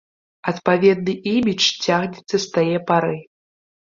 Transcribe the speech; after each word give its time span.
Адпаведны 0.51 1.13
імідж 1.33 1.65
цягнецца 1.87 2.35
з 2.45 2.51
тае 2.55 2.77
пары. 2.91 3.17